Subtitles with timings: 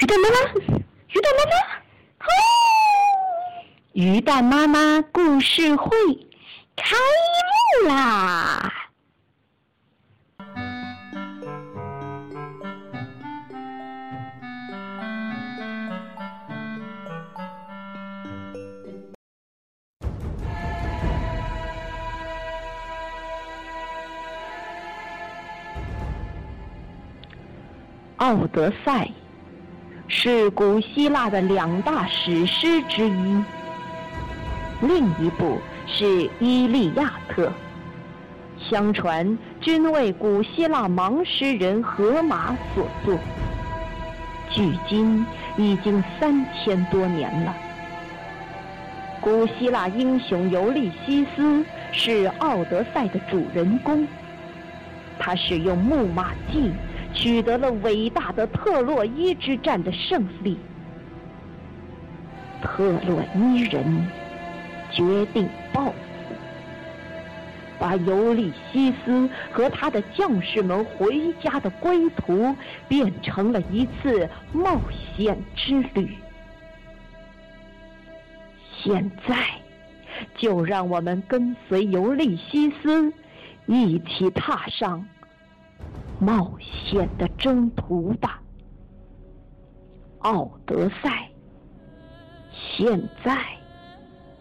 [0.00, 0.36] 鱼蛋妈妈，
[1.08, 1.50] 鱼蛋妈妈，
[2.20, 2.30] 哦！
[3.94, 5.90] 鱼蛋妈妈故事会
[6.76, 6.94] 开
[7.82, 8.72] 幕啦！
[28.20, 29.06] 《奥德赛》
[30.10, 33.44] 是古希腊的两大史诗之一，
[34.80, 36.04] 另一部是
[36.40, 37.46] 《伊利亚特》，
[38.58, 43.18] 相传均为古希腊盲诗人荷马所作，
[44.48, 45.24] 距今
[45.58, 47.54] 已经三千多年了。
[49.20, 51.62] 古希腊英雄尤利西斯
[51.92, 54.08] 是《奥德赛》的主人公，
[55.18, 56.72] 他使用木马计。
[57.14, 60.56] 取得了伟大的特洛伊之战的胜利，
[62.62, 64.06] 特洛伊人
[64.92, 65.94] 决定报复，
[67.78, 72.54] 把尤利西斯和他的将士们回家的归途
[72.88, 74.80] 变成了一次冒
[75.16, 76.16] 险之旅。
[78.80, 79.34] 现在，
[80.36, 83.12] 就让我们跟随尤利西斯
[83.66, 85.04] 一起踏上。
[86.20, 88.42] 冒险的征途吧，
[90.18, 91.30] 奥德赛，
[92.52, 93.40] 现在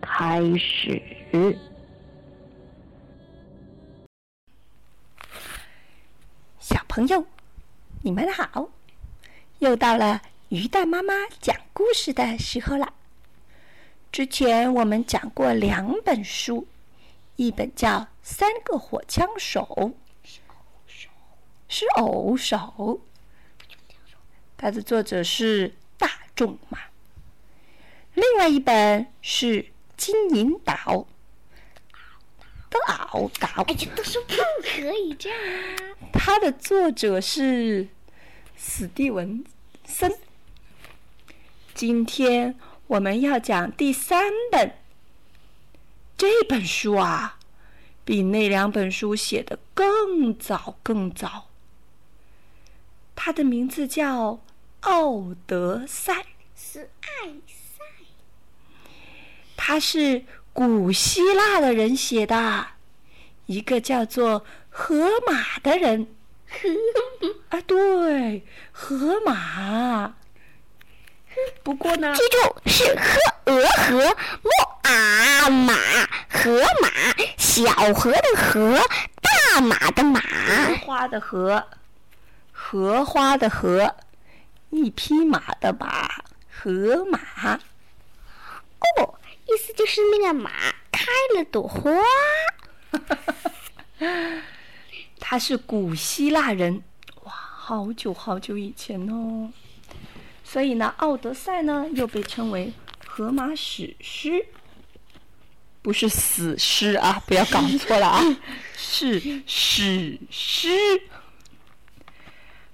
[0.00, 1.02] 开始。
[6.58, 7.22] 小朋友，
[8.00, 8.70] 你们好，
[9.58, 12.90] 又到了鱼蛋妈妈讲故事的时候了。
[14.10, 16.66] 之前我们讲过两本书，
[17.36, 17.88] 一本叫
[18.22, 19.62] 《三个火枪手》。
[21.68, 23.00] 是偶手，
[24.56, 26.78] 它的作者是大众马。
[28.14, 31.06] 另外一本是金银岛
[32.70, 36.10] 的敖岛，哎呀，都说不可以这样啊！
[36.12, 37.88] 它的作者是
[38.56, 39.44] 史蒂文
[39.84, 40.12] 森。
[41.74, 44.78] 今天我们要讲第三本，
[46.16, 47.38] 这本书啊，
[48.04, 51.48] 比那两本书写的更早更早。
[53.26, 54.34] 他的名字叫
[54.82, 56.12] 《奥德赛》，
[56.54, 57.82] 是爱赛。
[59.56, 62.68] 他是古希腊的人写的，
[63.46, 66.06] 一个叫做荷马的人。
[67.48, 70.14] 啊，对，荷马。
[71.64, 74.50] 不过呢，记住是赫俄河莫
[74.84, 75.74] 阿马
[76.30, 76.88] 河马，
[77.36, 78.78] 小河的河，
[79.20, 80.20] 大马的马，
[80.86, 81.66] 花的荷。
[82.68, 83.94] 荷花的荷，
[84.70, 87.54] 一匹马的马，河马。
[87.54, 89.14] 哦，
[89.46, 90.50] 意思就是那个马
[90.90, 91.06] 开
[91.36, 91.92] 了朵花。
[95.20, 96.82] 他是古希腊人，
[97.22, 99.52] 哇，好久好久以前哦。
[100.42, 102.72] 所以呢，《奥德赛》呢又被称为
[103.06, 104.44] 荷马史诗，
[105.82, 108.20] 不是死诗啊，不要搞错了啊，
[108.76, 110.70] 是史诗。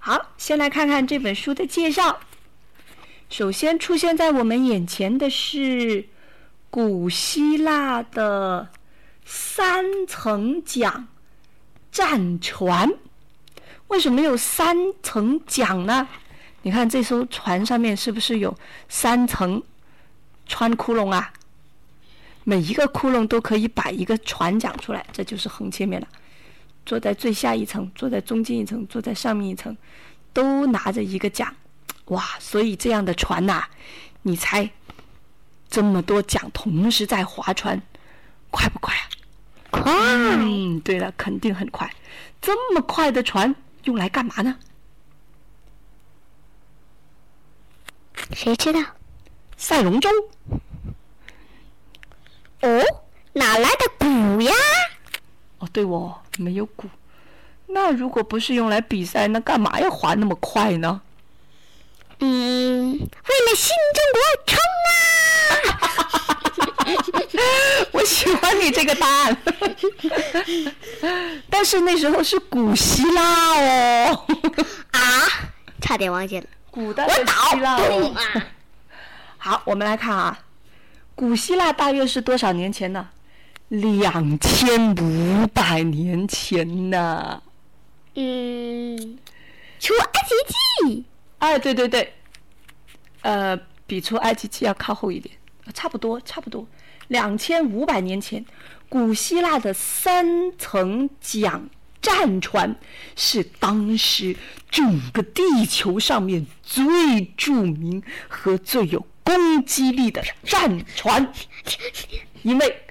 [0.05, 2.19] 好，先来看看这本书的介绍。
[3.31, 6.09] 首先出现在我们眼前的是
[6.71, 8.69] 古希腊的
[9.25, 11.07] 三层桨
[11.93, 12.93] 战船。
[13.87, 16.09] 为什么有三层桨呢？
[16.63, 18.59] 你看这艘船上面是不是有
[18.89, 19.63] 三层
[20.47, 21.33] 穿窟窿啊？
[22.43, 26.09] 每一个窟窿都可以摆一个船桨出来，这就是横切面了。
[26.85, 29.77] 坐在最下一层，坐在中间一层，坐在上面一层，
[30.33, 31.55] 都拿着一个桨，
[32.07, 32.25] 哇！
[32.39, 33.65] 所以这样的船呐，
[34.23, 34.71] 你猜，
[35.69, 37.81] 这么多桨同时在划船，
[38.51, 39.09] 快不快啊？
[39.71, 39.93] 快！
[39.93, 41.95] 嗯，对了，肯定很快。
[42.41, 43.55] 这么快的船
[43.85, 44.59] 用来干嘛呢？
[48.33, 48.81] 谁知道？
[49.57, 50.09] 赛龙舟。
[52.63, 52.85] 哦，
[53.33, 54.53] 哪来的鼓呀？
[55.59, 56.89] 哦，对哦，没有鼓。
[57.69, 61.01] 那如果不是用来比赛，那干嘛要滑那么快呢？
[62.19, 64.59] 嗯，为了新中国冲
[64.89, 64.95] 啊！
[67.93, 69.37] 我喜欢你这个答案。
[71.51, 73.55] 但是那时候是古希腊
[74.11, 74.27] 哦。
[74.93, 75.01] 啊，
[75.81, 76.47] 差点忘记了。
[76.71, 78.15] 古代的希腊哦。
[79.39, 80.39] 好，我们来看啊，
[81.15, 83.09] 古希腊大约是多少年前呢？
[83.73, 87.43] 两千五百年前呢？
[88.15, 89.19] 嗯，
[89.81, 90.35] 出埃及
[90.87, 91.05] 记。
[91.39, 92.13] 哎，对对对，
[93.23, 95.35] 呃，比出埃及记要靠后一点，
[95.73, 96.67] 差不多，差不多。
[97.09, 98.45] 两千五百年前，
[98.91, 101.71] 古希腊的三层桨
[102.03, 102.77] 战船
[103.17, 104.37] 是当时
[104.71, 111.33] 整个地球上面最著名和最有攻击力的战船，
[112.43, 112.83] 因为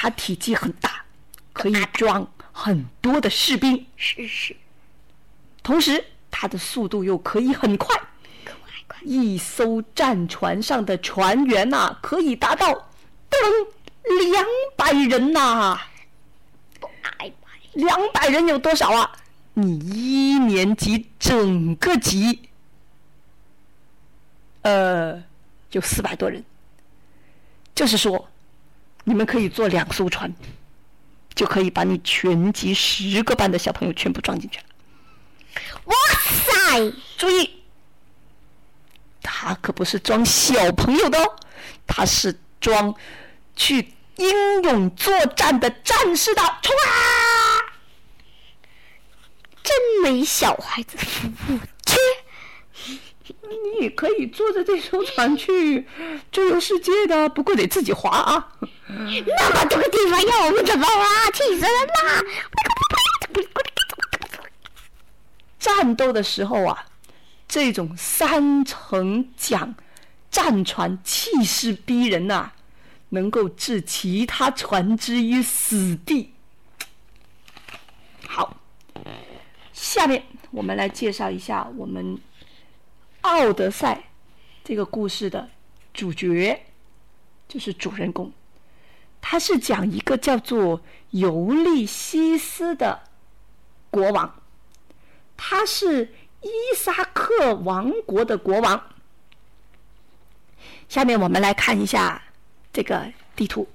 [0.00, 1.04] 它体积很大，
[1.52, 4.56] 可以装很多的士兵，是是，
[5.60, 7.96] 同时它的速度又可以很快。
[8.44, 8.54] 快
[8.86, 12.68] 快，一艘战船上的船员呐、可以达到
[13.28, 13.36] 噔
[14.30, 14.46] 两
[14.76, 15.80] 百人呐、
[16.80, 17.32] 拜拜，
[17.72, 19.10] 两百人有多少啊？
[19.54, 22.48] 你一年级整个级，
[24.62, 25.20] 呃，
[25.72, 26.44] 有四百多人，
[27.74, 28.28] 就是说，
[29.08, 30.30] 你们可以坐两艘船，
[31.34, 34.64] 就可以把你全级十个班的小朋友全部装进去了。
[35.84, 35.94] 哇
[36.44, 37.62] 塞，注意，
[39.22, 41.36] 他可不是装小朋友的哦，
[41.86, 42.94] 他是装
[43.56, 46.42] 去英勇作战的战士的。
[46.60, 47.64] 冲啊！
[49.62, 51.77] 真没小孩子服务区。
[53.28, 55.86] 你也可以坐着这艘船去
[56.32, 58.52] 周游世界的，不过得自己划啊。
[58.88, 61.30] 那么多个地方要我们怎么划？
[61.32, 61.70] 气死人
[62.04, 62.22] 啦！
[65.58, 66.86] 战斗的时候啊，
[67.46, 69.74] 这种三层桨
[70.30, 72.52] 战船气势逼人呐、
[73.10, 76.32] 能够置其他船只于死地。
[78.26, 78.56] 好，
[79.72, 82.16] 下面我们来介绍一下我们
[83.28, 83.94] 《奥德赛》
[84.64, 85.50] 这个故事的
[85.92, 86.64] 主角，
[87.46, 88.32] 就是主人公。
[89.20, 90.80] 他是讲一个叫做
[91.10, 93.02] 尤利西斯的
[93.90, 94.42] 国王。
[95.36, 98.94] 他是伊萨克王国的国王。
[100.88, 102.22] 下面我们来看一下
[102.72, 103.68] 这个地图，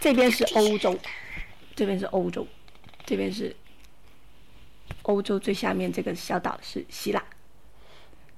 [0.00, 0.98] 这边是欧洲，
[1.76, 2.46] 这边是欧洲，
[3.04, 3.54] 这边是
[5.02, 7.22] 欧洲最下面这个小岛是希腊，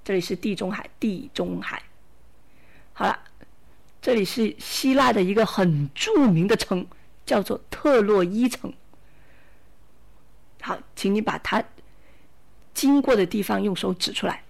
[0.05, 1.83] 这里是地中海，地中海。
[2.93, 3.19] 好了，
[4.03, 6.87] 这里是希腊的一个很著名的城，
[7.25, 8.73] 叫做特洛伊城。
[10.61, 11.65] 好，请你把它
[12.75, 14.45] 经过的地方用手指出来。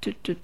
[0.00, 0.34] 噔噔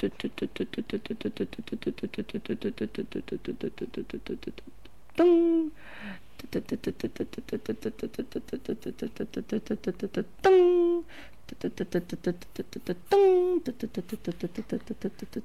[13.61, 15.43] 噔噔噔噔噔噔噔噔噔噔噔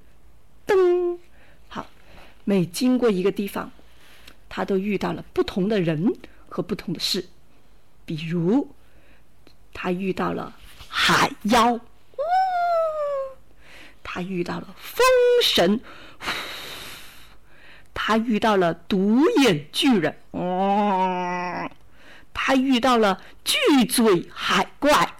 [0.67, 1.17] 噔。
[1.67, 1.87] 好，
[2.43, 3.71] 每经过一个地方，
[4.47, 6.13] 他都遇到了不同的人
[6.47, 7.27] 和不同的事，
[8.05, 8.73] 比如
[9.73, 10.55] 他遇到了
[10.87, 11.81] 海妖，呜。
[14.03, 15.05] 他遇到了风
[15.43, 15.79] 神，
[17.93, 21.69] 他遇到了独眼巨人，哦，
[22.33, 25.13] 他遇到了巨嘴海怪，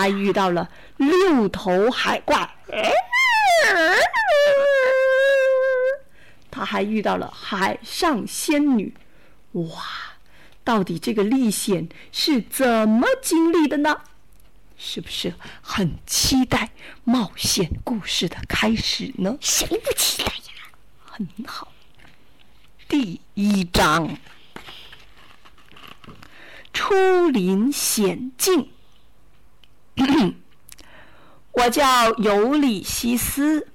[0.00, 2.56] 他遇到了六头海怪，
[6.50, 8.94] 他还遇到了海上仙女，
[9.52, 9.84] 哇！
[10.64, 14.00] 到底这个历险是怎么经历的呢？
[14.78, 16.70] 是不是很期待
[17.04, 19.36] 冒险故事的开始呢？
[19.38, 20.72] 谁不期待呀？
[21.04, 21.70] 很好。
[22.88, 24.16] 第一章：
[26.72, 28.70] 出林险境。
[31.52, 33.68] 我叫尤里西斯，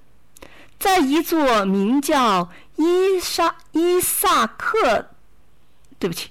[0.79, 5.09] 在一座名叫伊萨伊萨克，
[5.99, 6.29] 对不起，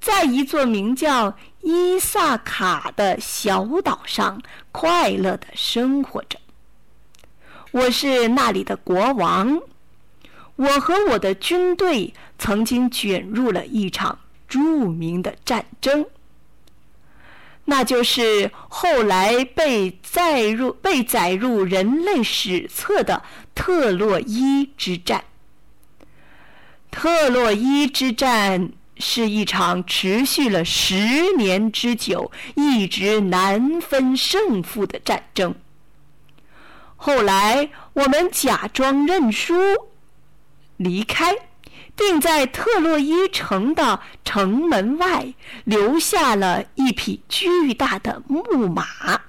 [0.00, 6.38] 在一座名叫伊萨卡的小岛上快乐的生活着。
[7.72, 9.60] 我是那里的国王。
[10.56, 16.04] 我和我的军队曾经卷入了一场著名的战争，
[17.66, 23.22] 那就是后来被载入被载入人类史册的
[23.54, 25.24] 特洛伊之战。
[26.90, 35.54] 特洛伊之战是一场持续了十年之久、一直难分胜负的战争。
[36.96, 39.54] 后来，我们假装认输。
[40.76, 41.36] 离开，
[42.00, 49.20] 并在特洛伊城的城门外留下了一匹巨大的木马。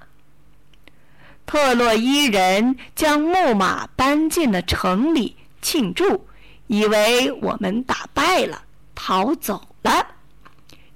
[1.44, 6.26] 特洛伊人将木马搬进了城里庆祝，
[6.66, 8.62] 以为我们打败了，
[8.94, 10.06] 逃走了。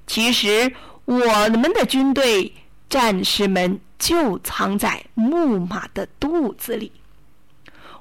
[0.06, 0.72] 其实，
[1.04, 1.18] 我
[1.50, 2.54] 们的军队
[2.88, 6.90] 战士们就藏在木马的肚子里。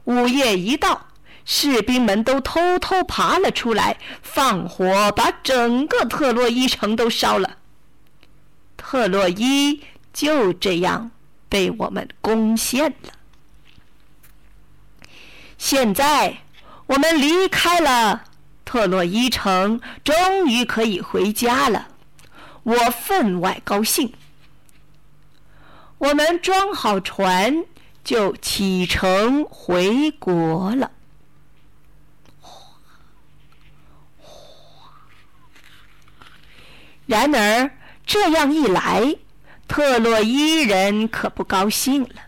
[0.05, 1.08] 午夜一到，
[1.45, 7.57] 士兵们都偷偷爬了出来，放火把整个特洛伊城都烧了。
[8.75, 11.11] 特洛伊就这样
[11.47, 13.13] 被我们攻陷了。
[15.57, 16.37] 现在
[16.87, 18.23] 我们离开了
[18.65, 21.87] 特洛伊城，终于可以回家了，
[22.63, 24.11] 我分外高兴。
[25.97, 27.63] 我们装好船，
[28.03, 30.91] 就启程回国了。
[37.05, 37.71] 然而，
[38.05, 39.15] 这样一来，
[39.67, 42.21] 特洛伊人可不高兴了。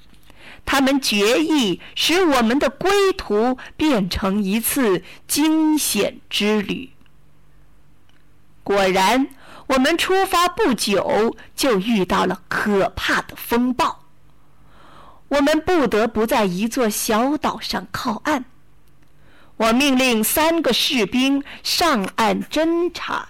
[0.65, 6.91] 他们决意使我们的归途变成一次惊险之旅。
[8.63, 9.29] 果然，
[9.67, 14.03] 我们出发不久就遇到了可怕的风暴。
[15.29, 18.45] 我们不得不在一座小岛上靠岸。
[19.55, 23.29] 我命令三个士兵上岸侦察，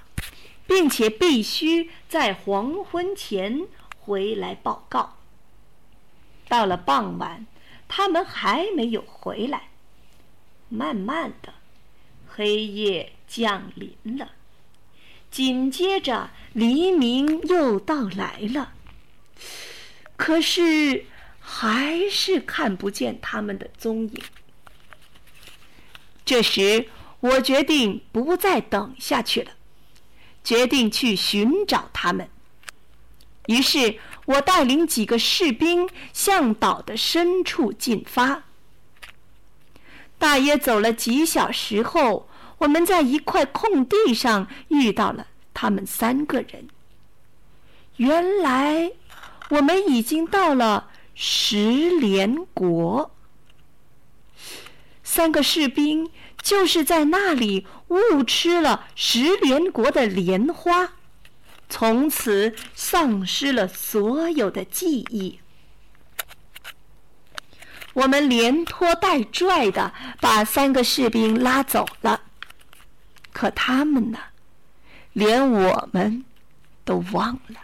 [0.68, 5.18] 并且必须在黄昏前回来报告。
[6.48, 7.48] 到了傍晚，
[7.88, 9.70] 他们还没有回来。
[10.70, 11.54] 慢慢的，
[12.28, 14.32] 黑夜降临了，
[15.32, 18.74] 紧接着黎明又到来了。
[20.18, 21.06] 可是
[21.40, 24.22] 还是看不见他们的踪影。
[26.26, 26.90] 这时，
[27.22, 29.52] 我决定不再等下去了，
[30.48, 32.30] 决定去寻找他们。
[33.48, 34.00] 于是。
[34.28, 38.44] 我带领几个士兵向岛的深处进发。
[40.18, 42.28] 大约走了几小时后，
[42.58, 46.68] 我们在一块空地上遇到了他们三个人。
[47.96, 48.92] 原来，
[49.48, 53.12] 我们已经到了石莲国。
[55.04, 56.12] 三个士兵
[56.42, 60.94] 就是在那里误吃了石莲国的莲花。
[61.70, 65.40] 从此丧失了所有的记忆。
[67.94, 72.22] 我们连拖带拽的把三个士兵拉走了，
[73.34, 74.20] 可他们呢，
[75.12, 76.24] 连我们
[76.86, 77.60] 都忘了。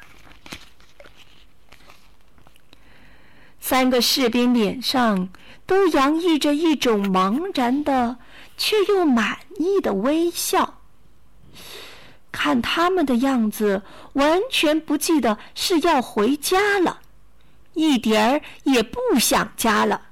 [3.62, 5.30] 三个士兵脸上
[5.65, 8.18] 都洋溢着一种茫然的
[8.58, 10.80] 却又满意的微笑。
[12.32, 13.84] 看他们的样子，
[14.14, 17.02] 完全不记得是要回家了，
[17.74, 20.08] 一点儿也不想家了。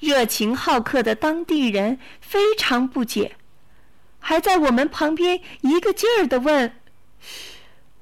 [0.00, 3.36] 热情好客的当地人非常不解，
[4.18, 6.74] 还在我们旁边一个劲儿的问：“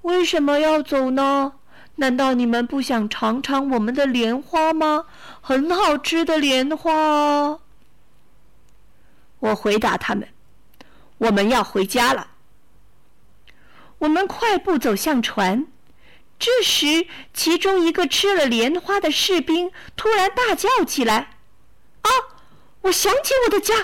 [0.01, 1.53] 为什么要走呢？
[1.97, 5.05] 难道你们不想尝尝我们的莲花吗？
[5.43, 7.61] 很好吃的莲花哦。”
[9.41, 10.29] 我回答他们
[11.19, 12.29] ：“我们要回家了。”
[13.99, 15.67] 我们快步走向船，
[16.39, 21.37] 这时，其中一个吃了莲花的士兵突然大叫起来
[22.01, 22.09] ：“啊！
[22.83, 23.75] 我想起我的家，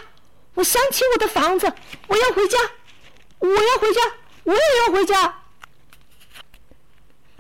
[0.55, 1.71] 我想起我的房子，
[2.07, 2.57] 我要回家，
[3.41, 4.01] 我要回家，
[4.45, 5.43] 我也要回家。”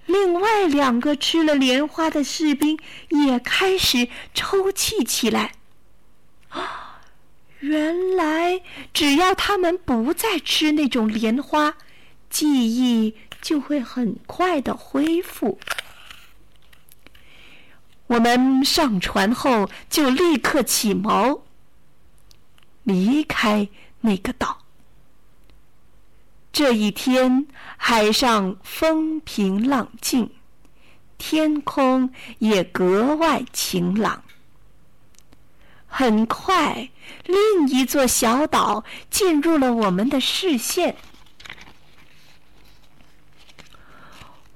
[0.05, 5.55] 另外两个吃了莲花的士兵也开始抽泣起来。
[6.51, 6.86] 啊！
[7.67, 8.63] 原来，
[8.95, 11.75] 只要他们不再吃那种莲花。
[12.31, 15.59] 记忆就会很快的恢复。
[18.09, 21.41] 我们上船后就立刻起锚，
[22.85, 23.69] 离开
[24.03, 24.59] 那个岛。
[26.53, 27.47] 这一天，
[27.77, 30.31] 海上风平浪静，
[31.19, 34.23] 天空也格外晴朗。
[35.99, 36.91] 很快，
[37.25, 40.95] 另一座小岛进入了我们的视线。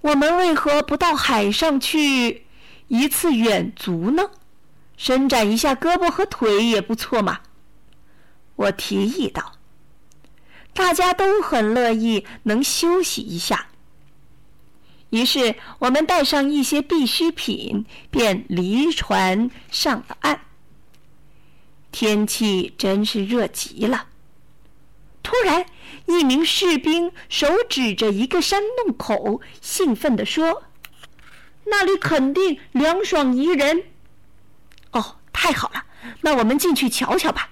[0.02, 2.44] 我们为何不到海上去
[2.88, 4.32] 一次远足呢？
[4.99, 7.40] 伸展一下胳膊和腿也不错嘛。
[8.56, 9.52] 我提议道。
[10.75, 13.68] 大家都很乐意能休息一下。
[15.09, 20.42] 于是我们带上一些必需品，便离船上了岸。
[21.92, 24.06] 天气真是热极了。
[25.23, 25.66] 突然，
[26.06, 30.64] 一名士兵手指着一个山洞口，兴奋地说
[31.66, 33.85] ：“那里肯定凉爽宜人。”
[34.92, 35.85] 哦，太好了，
[36.23, 37.50] 那我们进去瞧瞧吧。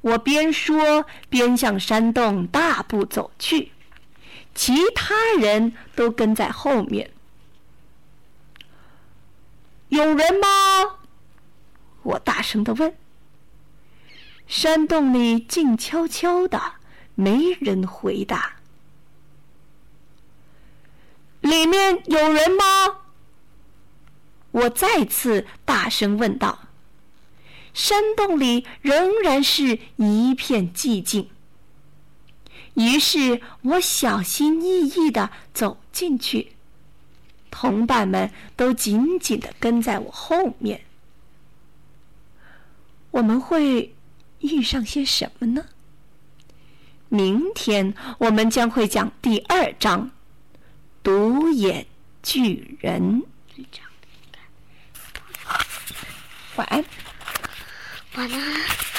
[0.00, 3.72] 我边说边向山洞大步走去，
[4.54, 7.10] 其他人都跟在后面。
[9.88, 10.46] 有人吗？
[12.06, 12.96] 我大声的问。
[14.46, 16.74] 山洞里静悄悄的，
[17.14, 18.56] 没人回答。
[21.40, 23.00] 里面有人吗？
[24.52, 26.60] 我再次大声问道。
[27.74, 31.28] 山洞里仍然是一片寂静。
[32.74, 36.52] 于是我小心翼翼的走进去，
[37.50, 40.85] 同伴们都紧紧的跟在我后面。
[43.16, 43.94] 我们会
[44.40, 45.64] 遇上些什么呢？
[47.08, 50.04] 明天我们将会讲第二章
[51.02, 51.86] 《独眼
[52.22, 53.22] 巨人》。
[56.56, 56.84] 晚安。
[58.16, 58.95] 晚安。